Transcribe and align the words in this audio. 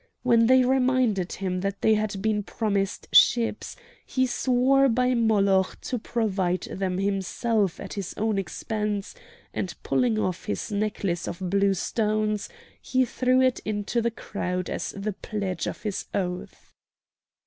When 0.23 0.47
they 0.47 0.63
reminded 0.65 1.33
him 1.33 1.59
that 1.61 1.81
they 1.83 1.93
had 1.93 2.23
been 2.23 2.41
promised 2.41 3.07
ships, 3.15 3.75
he 4.03 4.25
swore 4.25 4.89
by 4.89 5.13
Moloch 5.13 5.79
to 5.81 5.99
provide 5.99 6.61
them 6.63 6.97
himself 6.97 7.79
at 7.79 7.93
his 7.93 8.15
own 8.17 8.39
expense, 8.39 9.13
and 9.53 9.75
pulling 9.83 10.17
off 10.17 10.45
his 10.45 10.71
necklace 10.71 11.27
of 11.27 11.37
blue 11.51 11.75
stones 11.75 12.49
he 12.81 13.05
threw 13.05 13.41
it 13.41 13.59
into 13.59 14.01
the 14.01 14.09
crowd 14.09 14.71
as 14.71 14.89
the 14.97 15.13
pledge 15.13 15.67
of 15.67 15.83
his 15.83 16.07
oath. 16.15 16.73